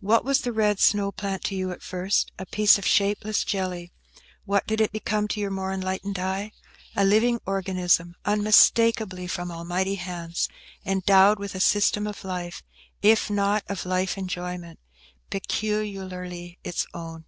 [0.00, 2.30] What was the red snow plant to you at first?
[2.38, 3.90] A piece of shapeless jelly.
[4.44, 6.52] What did it become to your more enlightened eye?
[6.94, 10.50] A living organism, unmistakably from Almighty hands,
[10.84, 12.62] endowed with a system of life,
[13.00, 14.78] if not of life enjoyment,
[15.30, 17.24] peculiarly its own.